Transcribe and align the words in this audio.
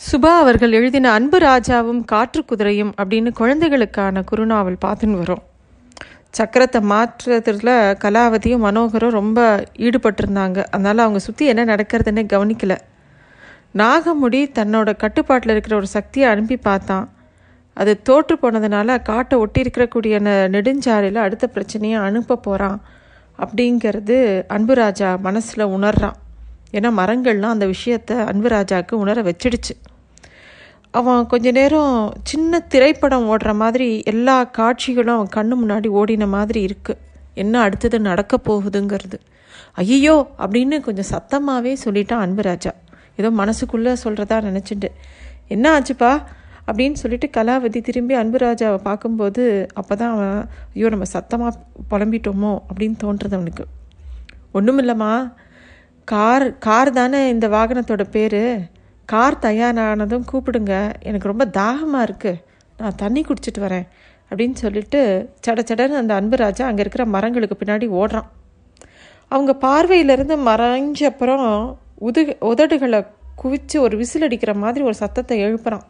சுபா 0.00 0.30
அவர்கள் 0.38 0.72
எழுதின 0.72 1.10
அன்பு 1.12 1.38
ராஜாவும் 1.38 2.00
காற்று 2.04 2.40
குதிரையும் 2.42 2.90
அப்படின்னு 3.02 3.30
குழந்தைகளுக்கான 3.32 4.22
குறுநாவல் 4.30 4.78
பார்த்துன்னு 4.84 5.18
வரும். 5.18 5.42
சக்கரத்தை 6.38 6.80
மாற்றுறதுல 6.92 7.70
கலாவதியும் 8.04 8.64
மனோகரும் 8.66 9.14
ரொம்ப 9.18 9.64
ஈடுபட்டிருந்தாங்க. 9.78 10.58
அதனால் 10.70 10.98
அவங்க 10.98 11.18
சுற்றி 11.18 11.46
என்ன 11.46 11.64
நடக்கிறதுன்னு 11.64 12.24
கவனிக்கல. 12.34 12.76
நாகமுடி 13.74 14.40
தன்னோட 14.58 14.96
கட்டுப்பாட்டில் 14.96 15.50
இருக்கிற 15.50 15.76
ஒரு 15.76 15.86
சக்தியை 15.86 16.28
அனுப்பி 16.30 16.56
பார்த்தான். 16.56 17.06
அது 17.76 17.94
தோற்று 18.02 18.36
போனதுனால 18.42 18.98
காட்டை 19.02 19.38
ஒட்டி 19.38 19.62
இருக்கக்கூடிய 19.62 20.14
நெடுஞ்சாலையில் 20.56 21.24
அடுத்த 21.26 21.46
பிரச்சனையை 21.46 22.00
அனுப்ப 22.08 22.40
போகிறான் 22.48 22.80
அப்படிங்கிறது 23.38 24.18
அன்புராஜா 24.56 25.12
மனசில் 25.18 25.72
உணர்றான். 25.76 26.18
ஏன்னா 26.72 26.90
மரங்கள்லாம் 27.00 27.54
அந்த 27.56 27.66
விஷயத்தை 27.66 28.16
அன்புராஜாவுக்கு 28.16 28.94
உணர 28.94 29.22
வச்சிடுச்சு. 29.22 29.74
அவன் 30.90 31.26
கொஞ்ச 31.26 31.50
நேரம் 31.50 32.12
சின்ன 32.22 32.60
திரைப்படம் 32.60 33.26
ஓடுற 33.28 33.54
மாதிரி 33.54 34.02
எல்லா 34.04 34.44
காட்சிகளும் 34.44 35.18
அவன் 35.18 35.34
கண்ணு 35.36 35.54
முன்னாடி 35.62 35.88
ஓடின 36.00 36.28
மாதிரி 36.28 36.60
இருக்கு. 36.62 36.96
என்ன 37.34 37.60
அடுத்தது 37.60 38.00
நடக்க 38.00 38.40
போகுதுங்கிறது. 38.48 39.18
ஐயோ 39.72 40.16
அப்படின்னு 40.38 40.80
கொஞ்சம் 40.80 41.10
சத்தமாகவே 41.12 41.76
சொல்லிட்டான் 41.84 42.24
அன்புராஜா. 42.24 42.72
ஏதோ 43.16 43.30
மனசுக்குள்ளே 43.30 43.92
சொல்கிறதா 44.04 44.36
நினச்சிட்டு 44.48 44.88
என்ன 45.48 45.66
ஆச்சுப்பா? 45.78 46.22
அப்படின்னு 46.66 46.92
சொல்லிட்டு 46.92 47.28
கலாவதி 47.36 47.80
திரும்பி 47.82 48.14
அன்புராஜாவை 48.14 48.78
பார்க்கும்போது 48.78 49.66
அப்போ 49.74 49.94
தான் 49.94 50.12
அவன் 50.12 50.48
ஐயோ 50.74 50.88
நம்ம 50.88 51.04
சத்தமாக 51.04 51.58
புலம்பிட்டோமோ? 51.90 52.52
அப்படின்னு 52.68 52.94
தோன்றது 53.04 53.34
அவனுக்கு. 53.34 53.66
ஒன்றுமில்லம்மா 54.54 55.12
கார் 56.04 56.58
கார் 56.58 56.90
தானே 56.90 57.28
இந்த 57.28 57.48
வாகனத்தோட 57.48 58.04
பேர்? 58.10 58.58
கார் 59.04 59.38
தயாரானதும் 59.38 60.24
கூப்பிடுங்க. 60.32 60.92
எனக்கு 61.00 61.28
ரொம்ப 61.28 61.46
தாகமாக 61.46 62.12
இருக்குது 62.12 62.42
நான் 62.76 62.94
தண்ணி 62.96 63.20
குடிச்சிட்டு 63.20 63.60
வரேன். 63.60 63.86
அப்படின்னு 64.30 64.52
சொல்லிட்டு 64.52 65.30
சட 65.46 65.60
சடன்னு 65.60 66.00
அந்த 66.02 66.20
அன்புராஜா 66.20 66.62
அங்கே 66.62 66.80
இருக்கிற 66.80 67.06
மரங்களுக்கு 67.06 67.56
பின்னாடி 67.64 67.86
ஓடுறான். 68.00 68.28
அவங்க 69.28 69.52
பார்வையிலிருந்து 69.60 70.36
மறைஞ்ச 70.46 71.04
அப்புறம் 71.04 71.78
உது 71.94 72.36
உதடுகளை 72.40 73.06
குவிச்சு 73.42 73.78
ஒரு 73.78 73.96
விசில் 73.96 74.22
அடிக்கிற 74.22 74.54
மாதிரி 74.54 74.84
ஒரு 74.84 74.94
சத்தத்தை 74.94 75.44
எழுப்புறான். 75.44 75.82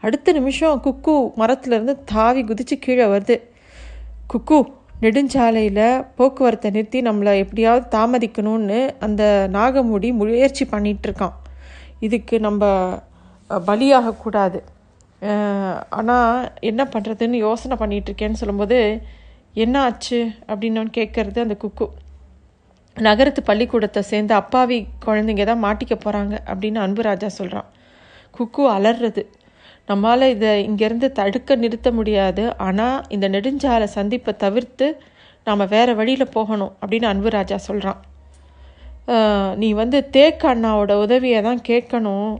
அடுத்த 0.00 0.32
நிமிஷம் 0.32 0.80
குக்கு 0.84 1.32
மரத்துலேருந்து 1.36 1.98
தாவி 2.04 2.44
குதிச்சு 2.44 2.76
கீழே 2.80 3.04
வருது. 3.04 3.40
குக்கு 4.34 4.58
நெடுஞ்சாலையில் 5.00 6.04
போக்குவரத்தை 6.16 6.70
நிறுத்தி 6.70 7.02
நம்மளை 7.02 7.38
எப்படியாவது 7.38 7.86
தாமதிக்கணும்னு 7.96 8.94
அந்த 8.98 9.48
நாகமூடி 9.52 10.12
முயற்சி 10.12 10.64
பண்ணிகிட்ருக்கான் 10.64 11.34
இதுக்கு 12.00 12.40
நம்ம 12.40 12.64
பலியாகக்கூடாது 13.50 14.62
ஆனால் 15.88 16.50
என்ன 16.60 16.84
பண்ணுறதுன்னு 16.84 17.34
யோசனை 17.34 17.76
பண்ணிகிட்ருக்கேன்னு 17.80 18.32
சொல்லும்போது 18.32 19.02
என்ன 19.54 19.80
ஆச்சு? 19.80 20.32
அப்படின்னு 20.48 20.90
கேட்குறது 20.90 21.40
அந்த 21.40 21.54
குக்கு. 21.54 21.86
நகரத்து 22.96 23.42
பள்ளிக்கூடத்தை 23.42 24.02
சேர்ந்த 24.02 24.34
அப்பாவி 24.34 24.86
குழந்தைங்க 25.06 25.44
தான் 25.44 25.64
மாட்டிக்க 25.64 25.94
போகிறாங்க 25.94 26.38
அப்படின்னு 26.46 26.78
அன்புராஜா 26.80 27.26
சொல்கிறான் 27.26 27.64
குக்கு 28.38 28.62
அலறுறது 28.70 29.22
நம்மால் 29.88 30.32
இதை 30.34 30.52
இங்கேருந்து 30.68 31.08
தடுக்க 31.18 31.56
நிறுத்த 31.64 31.88
முடியாது. 31.98 32.44
ஆனால் 32.66 33.04
இந்த 33.16 33.26
நெடுஞ்சாலை 33.34 33.88
சந்திப்பை 33.98 34.32
தவிர்த்து 34.44 34.86
நாம் 35.46 35.70
வேறு 35.74 35.92
வழியில் 36.00 36.34
போகணும் 36.36 36.72
அப்படின்னு 36.82 37.08
அன்புராஜா 37.12 37.58
சொல்கிறான் 37.68 38.00
நீ 39.62 39.68
வந்து 39.80 39.98
தேக்க 40.14 40.42
அண்ணாவோட 40.52 40.92
உதவியை 41.04 41.40
தான் 41.48 41.60
கேட்கணும். 41.68 42.32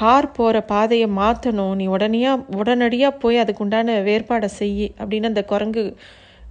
கார் 0.00 0.28
போகிற 0.36 0.56
பாதையை 0.72 1.08
மாற்றணும் 1.20 1.72
நீ 1.80 1.84
உடனே 1.94 2.20
உடனடியாக 2.60 3.20
போய் 3.22 3.42
அதுக்குண்டான 3.42 3.96
வேறுபாடை 4.08 4.48
செய் 4.58 4.86
அப்படின்னு 5.00 5.30
அந்த 5.32 5.42
குரங்கு 5.52 5.82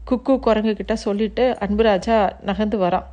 குக்கு 0.09 0.34
குரங்கு 0.47 0.73
கிட்ட 0.80 0.94
சொல்லிட்டு 1.06 1.44
அன்புராஜா 1.66 2.18
நகர்ந்து 2.50 2.78
வரான். 2.85 3.07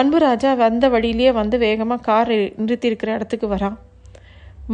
அன்புராஜா 0.00 0.50
வந்த 0.64 0.84
வழியிலேயே 0.94 1.30
வந்து 1.40 1.58
வேகமாக 1.66 2.04
கார் 2.08 2.34
நிறுத்தி 2.62 2.90
இருக்கிற 2.90 3.10
இடத்துக்கு 3.18 3.46
வரான். 3.54 3.76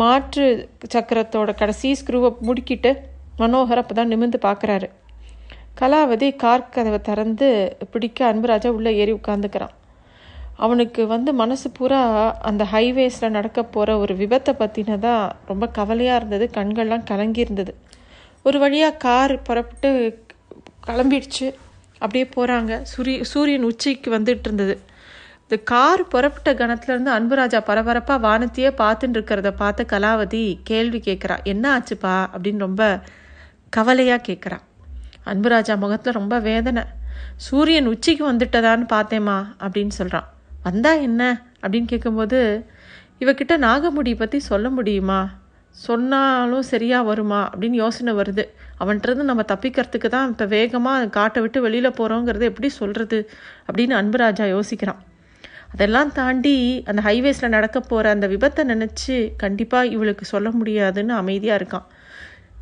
மாற்று 0.00 0.46
சக்கரத்தோட 0.94 1.50
கடைசி 1.54 1.88
ஸ்க்ரூவை 2.00 2.30
முடுக்கிட்டு 2.46 2.90
மனோகர் 3.38 3.80
அப்போ 3.82 3.94
தான் 3.94 4.10
நிமிர்ந்து 4.12 4.38
பார்க்குறாரு. 4.46 4.88
கலாவதி 5.80 6.28
கார் 6.36 6.68
கதவை 6.74 6.98
திறந்து 7.08 7.48
பிடிக்க 7.92 8.32
அன்புராஜா 8.32 8.70
உள்ளே 8.78 8.92
ஏறி 8.96 9.12
உட்காந்துக்கிறான் 9.12 9.74
அவனுக்கு 10.64 11.02
வந்து 11.06 11.30
மனசு 11.32 11.68
பூரா 11.70 12.00
அந்த 12.48 12.62
ஹைவேஸில் 12.72 13.34
நடக்க 13.36 13.60
போகிற 13.64 13.96
ஒரு 13.98 14.14
விபத்தை 14.14 14.52
பற்றினதா 14.60 15.14
ரொம்ப 15.50 15.64
கவலையாக 15.78 16.18
இருந்தது. 16.20 16.46
கண்கள்லாம் 16.58 17.08
கலங்கி 17.10 17.40
இருந்தது. 17.40 17.72
ஒரு 18.42 18.58
வழியாக 18.58 18.96
கார் 18.96 19.34
புறப்பட்டு 19.42 19.90
கிளம்பிடுச்சு. 20.86 21.46
அப்படியே 22.02 22.26
போகிறாங்க 22.36 22.72
சூரிய 22.82 23.24
சூரியன் 23.32 23.68
உச்சிக்கு 23.70 24.08
வந்துட்டு 24.18 24.46
இருந்தது. 24.48 24.76
இந்த 25.50 25.62
கார் 25.64 26.02
புறப்பட்ட 26.08 26.52
கணத்துலேருந்து 26.52 27.10
அன்புராஜா 27.16 27.58
பரபரப்பாக 27.66 28.18
வானத்தையே 28.26 28.70
பார்த்துட்டு 28.78 29.16
இருக்கிறத 29.18 29.50
பார்த்த 29.50 29.84
கலாவதி 29.92 30.58
கேள்வி 30.64 30.98
கேட்குறா 30.98 31.36
என்ன 31.44 31.64
ஆச்சுப்பா? 31.76 32.14
அப்படின்னு 32.32 32.58
ரொம்ப 32.58 32.82
கவலையாக 33.68 34.22
கேட்குறா. 34.28 34.58
அன்புராஜா 35.26 35.78
முகத்தில் 35.78 36.12
ரொம்ப 36.12 36.38
வேதனை. 36.40 36.82
சூரியன் 37.36 37.86
உச்சிக்கு 37.86 38.32
வந்துட்டதான்னு 38.32 38.86
பார்த்தேம்மா 38.92 39.38
அப்படின்னு 39.60 39.88
சொல்கிறான் 39.88 40.28
வந்தா 40.62 40.92
என்ன? 41.00 41.22
அப்படின்னு 41.62 41.84
கேட்கும்போது 41.84 42.66
இவக்கிட்ட 43.20 43.56
நாகமுடி 43.58 44.16
பற்றி 44.16 44.38
சொல்ல 44.38 44.68
முடியுமா? 44.70 45.20
சொன்னாலும் 45.76 46.62
சரியாக 46.62 47.04
வருமா? 47.04 47.50
அப்படின்னு 47.52 47.82
யோசனை 47.84 48.12
வருது. 48.14 48.44
அவன்கிட்டருந்து 48.80 49.30
நம்ம 49.30 49.42
தப்பிக்கிறதுக்கு 49.52 50.08
தான் 50.08 50.30
இப்போ 50.30 50.46
வேகமாக 50.46 51.08
காட்டை 51.08 51.42
விட்டு 51.42 51.60
வெளியில் 51.60 51.96
போகிறோங்கிறது 52.00 52.40
எப்படி 52.40 52.68
சொல்கிறது 52.68 53.18
அப்படின்னு 53.68 53.96
அன்புராஜா 54.02 54.46
யோசிக்கிறான். 54.56 55.02
அதெல்லாம் 55.74 56.10
தாண்டி 56.12 56.56
அந்த 56.90 57.00
ஹைவேஸில் 57.02 57.54
நடக்க 57.54 57.78
போகிற 57.80 58.10
அந்த 58.10 58.26
விபத்தை 58.32 58.62
நினச்சி 58.72 59.14
கண்டிப்பாக 59.36 59.90
இவளுக்கு 59.94 60.24
சொல்ல 60.24 60.48
முடியாதுன்னு 60.50 61.14
அமைதியாக 61.14 61.58
இருக்கான். 61.60 61.86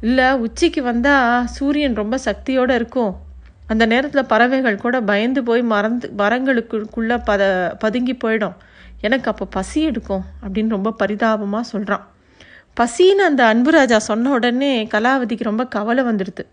இல்லை 0.01 0.29
உச்சிக்கு 0.45 0.83
வந்தால் 0.83 1.47
சூரியன் 1.57 1.99
ரொம்ப 2.03 2.17
சக்தியோடு 2.19 2.75
இருக்கும். 2.75 3.13
அந்த 3.67 3.85
நேரத்தில் 3.87 4.31
பறவைகள் 4.33 4.83
கூட 4.85 4.97
பயந்து 5.11 5.41
போய் 5.43 5.63
மறந்து 5.75 6.07
மரங்களுக்குள்ளே 6.19 7.19
பத 7.29 7.43
பதுங்கி 7.79 8.15
போயிடும். 8.25 8.57
எனக்கு 9.07 9.29
அப்போ 9.31 9.45
பசி 9.59 9.79
எடுக்கும் 9.91 10.25
அப்படின்னு 10.43 10.75
ரொம்ப 10.77 10.91
பரிதாபமாக 11.03 11.71
சொல்கிறான் 11.73 12.05
பசின்னு 12.81 13.23
அந்த 13.29 13.43
அன்புராஜா 13.53 13.97
சொன்ன 14.11 14.31
உடனே 14.31 14.73
கலாவதிக்கு 14.95 15.51
ரொம்ப 15.51 15.65
கவலை 15.67 16.03
வந்துடுது. 16.05 16.45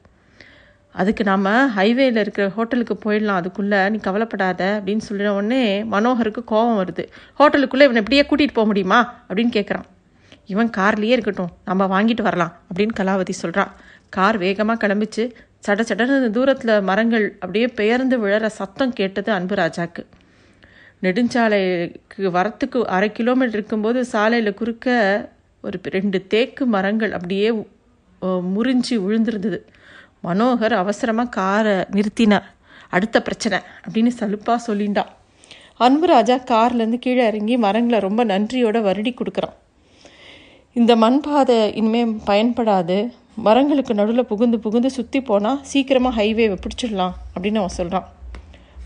அதுக்கு 0.96 1.24
நாம் 1.24 1.46
ஹைவேயில் 1.78 2.20
இருக்கிற 2.22 2.50
ஹோட்டலுக்கு 2.50 2.96
போயிடலாம் 3.04 3.40
அதுக்குள்ளே 3.42 3.90
நீ 3.90 3.98
கவலைப்படாத 3.98 4.62
அப்படின்னு 4.78 5.04
சொல்லின 5.10 5.28
உடனே 5.28 5.84
மனோகருக்கு 5.84 6.42
கோபம் 6.46 6.80
வருது. 6.82 7.04
ஹோட்டலுக்குள்ளே 7.40 7.86
இவனை 7.88 8.02
எப்படியே 8.04 8.24
கூட்டிகிட்டு 8.30 8.54
போக 8.54 8.66
முடியுமா? 8.66 9.00
அப்படின்னு 9.28 9.52
கேட்குறான் 9.58 9.88
இவன் 10.46 10.70
கார்லேயே 10.78 11.16
இருக்கட்டும் 11.18 11.52
நம்ம 11.66 11.86
வாங்கிட்டு 11.86 12.22
வரலாம் 12.22 12.54
அப்படின்னு 12.68 12.94
கலாவதி 13.00 13.30
சொல்கிறான் 13.30 13.72
கார் 14.10 14.38
வேகமாக 14.38 14.88
கிளம்பிச்சு 14.88 15.24
சட 15.68 15.82
சடன்னு 15.82 16.30
தூரத்தில் 16.32 16.82
மரங்கள் 16.82 17.26
அப்படியே 17.40 17.68
பெயர்ந்து 17.68 18.28
விழற 18.28 18.46
சத்தம் 18.46 18.94
கேட்டது 18.94 19.32
அன்புராஜாக்கு 19.32 20.04
நெடுஞ்சாலைக்கு 21.04 22.24
வரத்துக்கு 22.38 22.80
அரை 22.86 23.12
கிலோமீட்டர் 23.12 23.54
இருக்கும்போது 23.54 24.06
சாலையில் 24.06 24.54
குறுக்க 24.54 24.88
ஒரு 25.62 25.80
ரெண்டு 25.84 26.28
தேக்கு 26.28 26.66
மரங்கள் 26.66 27.12
அப்படியே 27.12 27.50
முறிஞ்சி 27.52 28.56
முறிஞ்சு 28.56 28.96
விழுந்திருந்தது. 29.06 29.60
மனோகர் 30.24 30.76
அவசரமாக 30.82 31.30
காரை 31.30 31.76
நிறுத்தினார் 31.98 32.48
அடுத்த 32.96 33.18
பிரச்சனை 33.22 33.58
அப்படின்னு 33.86 34.12
சலுப்பாக 34.20 34.60
சொல்லிண்டான் 34.68 35.12
அன்புராஜா 35.86 36.38
கார்லேருந்து 36.52 37.00
கீழே 37.00 37.24
இறங்கி 37.28 37.58
மரங்களை 37.58 38.00
ரொம்ப 38.00 38.22
நன்றியோட 38.24 38.78
வருடி 38.88 39.12
கொடுக்குறான். 39.14 39.56
இந்த 40.76 40.92
மண் 40.96 41.20
பாதை 41.22 41.58
இனிமேல் 41.80 42.16
பயன்படாது. 42.30 42.98
மரங்களுக்கு 43.46 43.94
நடுவில் 43.94 44.30
புகுந்து 44.32 44.58
புகுந்து 44.60 44.90
சுற்றி 44.90 45.20
போனால் 45.22 45.62
சீக்கிரமாக 45.72 46.18
ஹைவேவை 46.20 46.58
பிடிச்சிடலாம் 46.64 47.16
அப்படின்னு 47.36 47.62
அவன் 47.62 47.78
சொல்கிறான் 47.78 48.08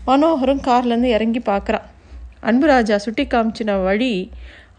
மனோகரும் 0.06 0.62
கார்லேருந்து 0.68 1.10
இறங்கி 1.16 1.40
பார்க்குறான். 1.50 1.86
அன்புராஜா 2.48 2.96
சுட்டி 2.96 3.24
காமிச்சின 3.24 3.76
வழி 3.82 4.12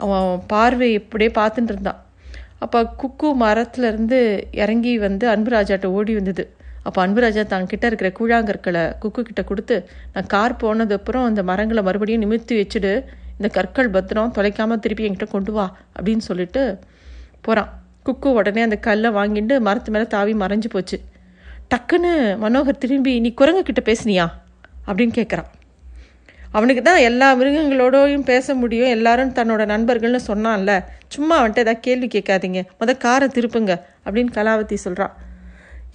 அவன் 0.03 0.41
பார்வை 0.47 0.89
இப்படியே 0.93 1.31
பார்த்துட்டு 1.39 1.71
இருந்தான். 1.73 1.99
அப்போ 2.65 2.79
குக்கு 3.01 3.29
மரத்துலேருந்து 3.43 4.19
இறங்கி 4.63 4.93
வந்து 5.05 5.25
அன்புராஜாட்ட 5.35 5.87
ஓடி 5.97 6.13
வந்தது. 6.19 6.43
அப்போ 6.87 6.99
அன்புராஜா 7.07 7.43
தான் 7.51 7.69
கிட்ட 7.71 7.85
இருக்கிற 7.89 8.09
கூழாங்கற்களை 8.19 8.83
குக்கு 9.03 9.21
கிட்ட 9.21 9.41
கொடுத்து 9.43 9.75
நான் 10.13 10.29
கார் 10.33 10.53
போனதுக்கப்புறம் 10.63 11.25
அந்த 11.29 11.41
மரங்களை 11.49 11.81
மறுபடியும் 11.87 12.23
நிமிர்த்தி 12.25 12.55
வச்சுடு 12.61 12.91
இந்த 13.37 13.47
கற்கள் 13.57 13.89
பத்திரம் 13.95 14.33
தொலைக்காமல் 14.37 14.81
திருப்பி 14.83 15.05
என்கிட்ட 15.07 15.27
கொண்டு 15.31 15.51
வா 15.51 15.65
அப்படின்னு 15.95 16.23
சொல்லிட்டு 16.29 16.61
போகிறான் 17.45 17.71
குக்கு 18.07 18.29
உடனே 18.39 18.61
அந்த 18.61 18.77
கல்லை 18.87 19.09
வாங்கிட்டு 19.17 19.55
மரத்து 19.67 19.91
மேலே 19.93 20.07
தாவி 20.13 20.33
மறைஞ்சு 20.43 20.69
போச்சு. 20.75 20.97
டக்குன்னு 21.71 22.11
மனோகர் 22.43 22.81
திரும்பி 22.83 23.13
நீ 23.25 23.29
குரங்கு 23.41 23.63
கிட்ட 23.69 23.81
பேசுனியா? 23.91 24.25
அப்படின்னு 24.87 25.15
கேட்குறான் 25.19 25.49
அவனுக்கு 26.57 26.81
தான் 26.87 27.01
எல்லா 27.09 27.27
மிருகங்களோடையும் 27.39 28.27
பேச 28.31 28.55
முடியும். 28.61 28.91
எல்லாரும் 28.95 29.33
தன்னோட 29.37 29.63
நண்பர்கள்னு 29.73 30.21
சொன்னான்ல. 30.27 30.73
சும்மா 31.13 31.35
அவன்கிட்ட 31.39 31.65
ஏதாவது 31.65 31.85
கேள்வி 31.87 32.07
கேட்காதீங்க. 32.15 32.61
முத 32.79 32.93
காரை 33.05 33.27
திருப்புங்க 33.37 33.73
அப்படின்னு 34.05 34.31
கலாவதி 34.37 34.77
சொல்கிறான் 34.85 35.15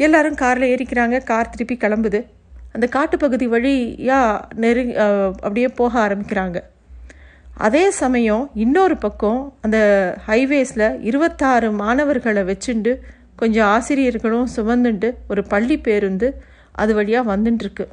எல்லாரும் 0.06 0.40
காரில் 0.42 0.70
ஏறிக்கிறாங்க. 0.72 1.16
கார் 1.30 1.52
திருப்பி 1.54 1.76
கிளம்புது. 1.84 2.20
அந்த 2.74 2.86
காட்டுப்பகுதி 2.96 3.46
வழியாக 3.54 4.58
நெரு 4.62 4.82
அப்படியே 5.46 5.68
போக 5.80 5.92
ஆரம்பிக்கிறாங்க. 6.06 6.58
அதே 7.66 7.84
சமயம் 8.02 8.44
இன்னொரு 8.64 8.96
பக்கம் 9.04 9.40
அந்த 9.66 9.78
ஹைவேஸில் 10.28 10.86
இருபத்தாறு 11.08 11.68
மாணவர்களை 11.80 12.42
வச்சுண்டு 12.50 12.92
கொஞ்சம் 13.40 13.68
ஆசிரியர்களும் 13.74 14.48
சுமந்துண்டு 14.56 15.08
ஒரு 15.32 15.42
பள்ளி 15.52 15.78
பேருந்து 15.86 16.28
அது 16.82 16.94
வழியாக 16.98 17.30
வந்துட்டுருக்கு 17.32 17.86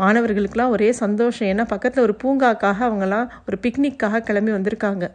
மாணவர்களுக்கெல்லாம் 0.00 0.74
ஒரே 0.76 0.88
சந்தோஷம். 1.02 1.48
ஏன்னா 1.48 1.64
பக்கத்தில் 1.72 2.04
ஒரு 2.06 2.14
பூங்காக்காக 2.22 2.78
அவங்கெல்லாம் 2.88 3.28
ஒரு 3.48 3.56
பிக்னிக்காக 3.64 4.20
கிளம்பி 4.28 4.52
வந்திருக்காங்க. 4.56 5.06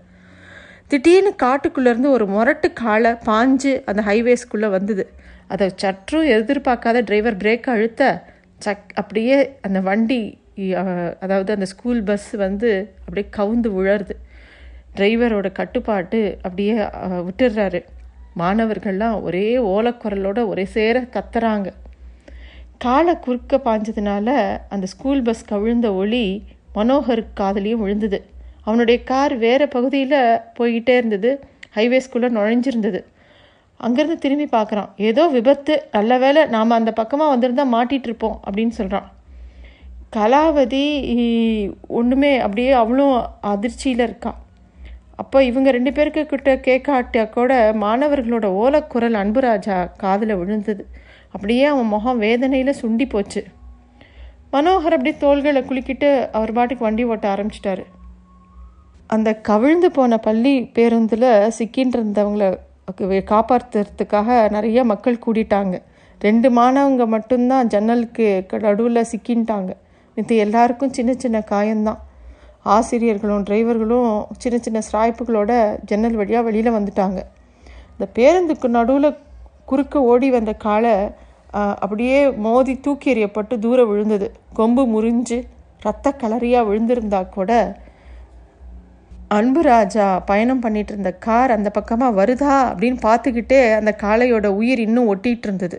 திடீர்னு 0.92 1.32
காட்டுக்குள்ளேருந்து 1.44 2.10
ஒரு 2.16 2.26
முரட்டு 2.34 2.68
காலை 2.82 3.12
பாஞ்சு 3.30 3.72
அந்த 3.92 4.02
ஹைவேஸ்க்குள்ளே 4.10 4.70
வந்தது. 4.78 5.06
அதை 5.54 5.68
சற்றும் 5.84 6.28
எதிர்பார்க்காத 6.38 7.04
டிரைவர் 7.10 7.38
பிரேக் 7.44 7.68
அழுத்த 7.76 8.04
சக் 8.66 8.92
அப்படியே 9.02 9.38
அந்த 9.68 9.80
வண்டி 9.88 10.20
அதாவது 11.24 11.50
அந்த 11.56 11.68
ஸ்கூல் 11.72 12.02
பஸ் 12.10 12.30
வந்து 12.44 12.70
அப்படியே 13.06 13.28
கவுந்து 13.38 13.70
உழருது 13.80 14.16
டிரைவரோட 14.98 15.48
கட்டுப்பாட்டு 15.60 16.20
அப்படியே 16.42 16.76
விட்டுடுறாரு. 17.28 17.82
மாணவர்கள்லாம் 18.42 19.18
ஒரே 19.28 19.48
ஓலக்குரலோட 19.74 20.40
ஒரே 20.52 20.66
சேர 20.76 21.02
கத்துறாங்க. 21.16 21.68
காலை 22.81 23.13
குறுக்க 23.16 23.57
பாஞ்சதுனால 23.66 24.27
அந்த 24.69 24.86
ஸ்கூல் 24.86 25.22
பஸ் 25.22 25.44
கவிழ்ந்த 25.45 25.88
ஒளி 25.94 26.25
மனோகருக்கு 26.75 27.33
காதலையும் 27.42 27.83
விழுந்தது. 27.83 28.19
அவனுடைய 28.63 28.98
கார் 29.04 29.33
வேறு 29.38 29.66
பகுதியில் 29.68 30.18
போய்கிட்டே 30.57 30.94
இருந்தது. 30.98 31.31
ஹைவேஸ்குள்ளே 31.75 32.30
நுழைஞ்சிருந்தது. 32.38 33.00
அங்கேருந்து 33.80 34.24
திரும்பி 34.24 34.48
பார்க்குறான். 34.51 34.89
ஏதோ 35.10 35.24
விபத்து 35.27 35.74
நல்ல 35.92 36.18
வேளை 36.18 36.42
நாம் 36.45 36.77
அந்த 36.80 36.92
பக்கமாக 36.92 37.33
வந்திருந்தால் 37.33 37.74
மாட்டிகிட்ருப்போம் 37.74 38.36
இருப்போம் 38.36 38.38
அப்படின்னு 38.45 38.74
சொல்கிறான் 38.80 39.07
கலாவதி 40.16 40.86
ஒன்றுமே 42.00 42.33
அப்படியே 42.39 42.72
அவளும் 42.81 43.16
அதிர்ச்சியில் 43.51 44.04
இருக்கான் 44.06 44.39
அப்போ 45.16 45.38
இவங்க 45.44 45.69
ரெண்டு 45.72 45.92
பேருக்கு 45.94 46.22
கிட்ட 46.25 46.51
கேட்காட்டியா 46.68 47.25
கூட 47.30 47.51
மாணவர்களோட 47.83 48.48
ஓலக்குரல் 48.62 49.18
அன்புராஜா 49.22 49.77
காதில் 49.98 50.33
விழுந்தது. 50.36 50.83
அப்படியே 51.36 51.64
அவன் 51.72 51.92
முகம் 51.94 52.22
வேதனையில் 52.26 52.80
சுண்டி 52.82 53.06
போச்சு. 53.10 53.42
மனோகர் 54.54 54.96
அப்படியே 54.98 55.16
தோள்களை 55.24 55.62
குலுக்கிட்டு 55.62 56.10
அவர் 56.38 56.52
பாட்டுக்கு 56.58 56.84
வண்டி 56.86 57.04
ஓட்ட 57.12 57.26
ஆரம்பிச்சிட்டாரு. 57.34 57.84
அந்த 59.14 59.30
கவிழ்ந்து 59.50 59.90
போன 59.98 60.18
பள்ளி 60.28 60.54
பேருந்தில் 60.78 61.28
சிக்கின்னு 61.58 61.98
இருந்தவங்கள 61.98 62.46
காப்பாற்றுறதுக்காக 63.32 64.38
நிறைய 64.56 64.84
மக்கள் 64.92 65.24
கூடிட்டாங்க. 65.26 65.76
ரெண்டு 66.20 66.48
மாணவங்க 66.60 67.06
மட்டும்தான் 67.14 67.68
ஜன்னலுக்கு 67.74 68.28
நடுவில் 68.66 69.10
சிக்கின்ட்டாங்க. 69.12 69.72
மித்த 70.16 70.32
எல்லாருக்கும் 70.46 70.96
சின்ன 70.98 71.14
சின்ன 71.24 71.38
காயம்தான். 71.52 72.02
ஆசிரியர்களும் 72.76 73.44
டிரைவர்களும் 73.50 74.12
சின்ன 74.44 74.58
சின்ன 74.66 74.80
ஸ்ராய்ப்புகளோட 74.90 75.52
ஜன்னல் 75.86 76.18
வழியாக 76.22 76.46
வெளியில் 76.48 76.76
வந்துட்டாங்க. 76.78 77.20
இந்த 77.96 78.08
பேருந்துக்கு 78.16 78.68
நடுவில் 78.78 79.18
குறுக்க 79.66 80.02
ஓடி 80.12 80.30
வந்த 80.30 80.54
காலை 80.66 80.96
அப்படியே 81.84 82.19
மோதி 82.46 82.74
தூக்கி 82.80 83.13
எறியப்பட்டு 83.13 83.56
தூரம் 83.60 83.90
விழுந்தது. 83.92 84.28
கொம்பு 84.54 84.84
முறிஞ்சு 84.94 85.38
ரத்த 85.81 86.13
கலரியாக 86.22 86.68
விழுந்திருந்தா 86.69 87.30
கூட 87.30 87.52
அன்பு 89.28 89.62
ராஜா 89.62 90.06
பயணம் 90.30 90.60
பண்ணிட்டு 90.60 90.92
இருந்த 90.94 91.12
கார் 91.25 91.56
அந்த 91.56 91.69
பக்கமாக 91.69 92.18
வருதா 92.19 92.56
அப்படின்னு 92.72 93.00
பார்த்துக்கிட்டே 93.07 93.62
அந்த 93.80 93.92
காளையோட 94.04 94.48
உயிர் 94.60 94.80
இன்னும் 94.80 95.10
ஒட்டிகிட்டு 95.13 95.48
இருந்தது 95.50 95.78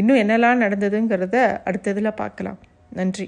இன்னும் 0.00 0.20
என்னெல்லாம் 0.22 0.62
நடந்ததுங்கிறத 0.64 1.36
அடுத்ததில் 1.64 2.18
பார்க்கலாம். 2.22 2.58
நன்றி. 2.90 3.26